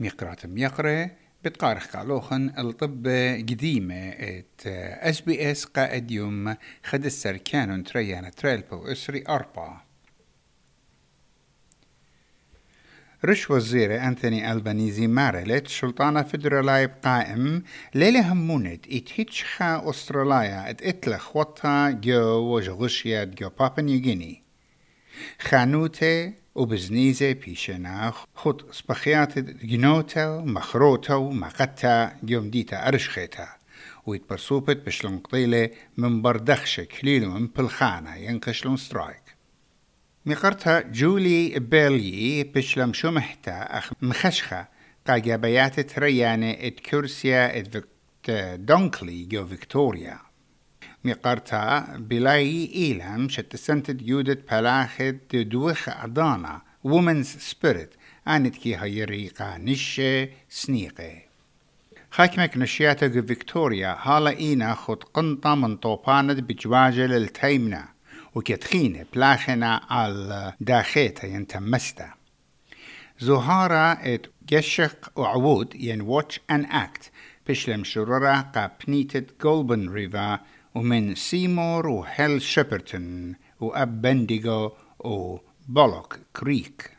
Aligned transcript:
ميقراتم 0.00 0.58
يقرأ 0.58 1.10
بتقارخ 1.44 1.96
قالوخن 1.96 2.52
الطب 2.58 3.06
قديمة 3.48 4.08
إت 4.08 4.66
إس 4.66 5.20
بي 5.20 5.50
إس 5.50 5.64
قائد 5.64 6.10
يوم 6.10 6.56
خد 6.84 7.04
السركان 7.04 7.84
تريانا 7.84 8.30
تريلبو 8.30 8.92
إسري 8.92 9.24
أربعة. 9.28 9.84
رش 13.24 13.50
وزير 13.50 14.04
أنثوني 14.06 14.52
ألبانيزي 14.52 15.06
مارلت 15.06 15.68
شلطانة 15.68 16.22
فدرالاي 16.22 16.86
قائم 16.86 17.62
ليلة 17.94 18.32
همونت 18.32 18.86
اتهتشخا 18.86 19.90
أستراليا 19.90 20.70
إت 20.70 20.82
إتلخ 20.82 21.36
وطا 21.36 21.90
جو 21.90 22.54
وجغشيات 22.56 23.28
جو 23.28 23.50
بابا 23.58 23.82
نيوغيني 23.82 24.42
خانوتة 25.40 26.32
وبزنيزة 26.54 27.32
بيشنا 27.32 28.12
خط 28.34 28.72
سبخيات 28.74 29.38
جنوتا 29.38 30.42
مخروتا 30.46 31.14
ومقتا 31.14 32.16
يوم 32.28 32.50
ديتا 32.50 32.88
أرشخيتا. 32.88 33.48
ويتبرسوبت 34.06 34.76
بشلون 34.86 35.18
قطيلة 35.18 35.70
من 35.96 36.22
بردخشة 36.22 36.84
كليلو 36.84 37.30
من 37.30 37.46
بلخانة 37.46 38.14
ينكشلون 38.14 38.76
سترايك. 38.76 39.22
مقرتها 40.26 40.80
جولي 40.80 41.58
بيلي 41.58 42.44
بشلم 42.44 42.92
شمحتا 42.92 43.78
أخ 43.78 43.92
مخشخة 44.02 44.68
قاقابيات 45.06 45.80
تريانة 45.80 46.50
ات 46.50 46.80
كرسيا 46.80 47.58
ات 47.58 47.84
دونكلي 48.60 49.24
جو 49.24 49.46
فيكتوريا. 49.46 50.18
مقرتا 51.04 51.96
بلاي 51.98 52.70
إيلام 52.74 53.28
شتسنتد 53.28 54.08
يودت 54.08 54.52
بلاخد 54.52 55.18
دوخ 55.32 55.88
أدانا 55.88 56.62
وومنز 56.84 57.26
سبيريت 57.26 57.90
آنت 58.28 58.56
كي 58.56 58.76
هيريقا 58.76 59.58
نشة 59.58 60.28
سنيقة. 60.48 61.12
خاكمك 62.10 62.56
نشياتا 62.56 63.08
فيكتوريا 63.08 63.98
هالا 64.02 64.30
إينا 64.30 64.74
خد 64.74 65.04
قنطة 65.04 65.54
من 65.54 65.76
طوبانة 65.76 66.34
بجواجة 66.34 67.06
للتيمنا 67.06 67.88
وكتخينة 68.34 69.04
بلاخنا 69.14 69.80
على 69.90 70.52
داخيتا 70.60 71.26
ينتمستا. 71.26 72.10
زهارة 73.20 73.92
ات 73.92 74.26
جشق 74.48 75.12
وعود 75.16 75.74
ين 75.74 76.00
واتش 76.00 76.40
ان 76.50 76.64
اكت 76.64 77.10
بشلم 77.48 77.84
شرورة 77.84 78.40
قا 78.40 78.70
بنيتت 78.86 79.42
جولبن 79.42 79.88
ريفا 79.88 80.40
ومن 80.74 81.14
سيمور 81.14 81.86
وهيل 81.86 82.42
شيبرتون 82.42 83.34
وأب 83.60 84.02
بنديغو 84.02 84.72
وبولوك 84.98 86.18
كريك. 86.36 86.90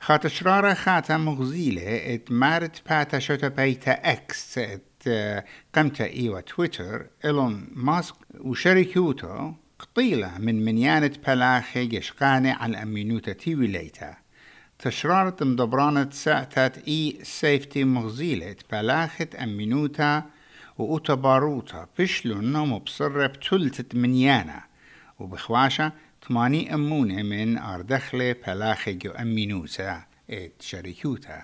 خات 0.00 0.26
شرارة 0.26 0.74
خاتا 0.74 1.16
مغزيلة 1.16 2.14
إت 2.14 2.32
مارت 2.32 2.88
باتا 2.88 3.18
شوتا 3.18 3.48
بيتا 3.48 3.92
إكس 3.92 4.58
إت 4.58 5.44
قمتا 5.74 6.04
ايوا 6.04 6.40
تويتر. 6.40 7.06
إيلون 7.24 7.68
ماسك 7.72 8.14
وشركوتو 8.40 9.52
قطيلة 9.78 10.38
من 10.38 10.64
منيانة 10.64 11.12
بلاخي 11.26 11.96
يشقاني 11.96 12.50
على 12.50 12.82
أمينوتا 12.82 13.32
تيوي 13.32 13.66
ليتا. 13.66 14.16
تشرارة 14.78 15.36
مدبرانة 15.44 16.10
ساعتات 16.10 16.88
إي 16.88 17.18
سيفتي 17.22 17.84
مغزيلة 17.84 18.56
بلاخت 20.78 21.10
أمينوتا 21.10 21.88
وأوتباروتا 21.88 21.88
بشلونا 21.98 22.64
مبصرة 22.64 23.26
بتلتت 23.26 23.94
منيانا. 23.94 24.62
وبخواشة 25.18 25.92
ثماني 26.28 26.74
أمونة 26.74 27.22
من 27.22 27.58
أردخلة 27.58 28.36
بلاخي 28.46 28.98
أمينوتا 29.20 30.02
ات 30.30 30.62
شريكوتا. 30.62 31.42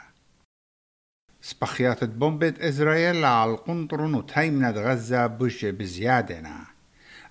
سبخيات 1.40 2.04
بومبة 2.04 2.54
إسرائيل 2.60 3.24
على 3.24 3.50
القنطرن 3.50 4.14
وتيمنة 4.14 4.70
غزة 4.70 5.26
بوجة 5.26 5.70
بزيادنا. 5.70 6.66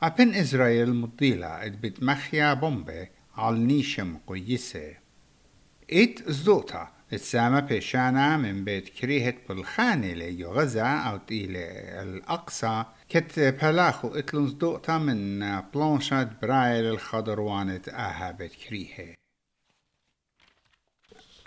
أبن 0.04 0.34
إسرائيل 0.36 0.94
مضيلة 0.94 1.66
ات 1.66 1.72
بتمخيا 1.72 2.54
بومبة 2.54 3.08
على 3.38 3.60
نيشم 3.60 4.18
قيسة 4.28 4.94
ات 5.92 6.32
زوتا 6.32 6.99
السامة 7.14 7.60
بيشانا 7.60 8.38
من 8.38 8.64
بيت 8.64 8.90
كريهة 8.90 9.34
بالخانة 9.50 10.14
ليو 10.14 10.52
غزة 10.52 10.88
أو 10.88 11.20
إلى 11.32 11.60
الأقصى. 12.04 12.86
كت 13.10 13.40
بلاخو 13.40 14.08
اتلنز 14.08 14.52
دوقتا 14.54 14.98
من 14.98 15.40
بلانشات 15.62 16.42
برايل 16.42 16.86
الخضروانة 16.86 17.82
آها 17.90 18.32
بيت 18.32 18.54
كريهة. 18.54 19.16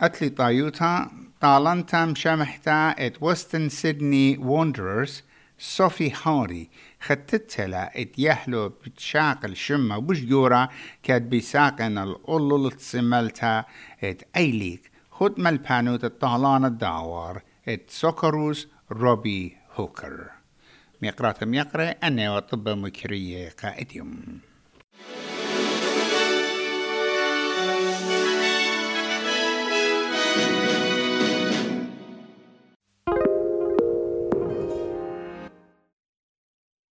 أتلي 0.00 0.28
طايوتا 0.28 1.11
طالنتا 1.41 2.05
مشامحتا 2.05 2.91
إت 2.99 3.23
وستن 3.23 3.69
سيدني 3.69 4.39
ووندررز 4.39 5.23
صوفي 5.59 6.12
هاري 6.25 6.71
خدتتلا 7.00 8.00
إت 8.00 8.19
يحلو 8.19 8.69
بتشاقل 8.69 9.56
شمة 9.56 9.99
وش 9.99 10.21
جورا 10.21 10.69
كاد 11.03 11.31
بيساقن 11.31 11.99
الأولو 11.99 12.69
تسملتا 12.69 13.65
إت 14.05 14.23
أيليك 14.37 14.91
خد 15.22 15.41
ملبانوت 15.41 16.05
الطهلان 16.05 16.65
الدعوار 16.65 17.43
ات 17.69 17.91
سوكروس 17.91 18.69
روبي 18.93 19.56
هوكر 19.75 20.31
ميقرات 21.03 21.44
ميقرأ 21.44 21.84
أني 21.84 22.28
وطب 22.28 22.69
مكرية 22.69 23.49
قائديم 23.62 24.41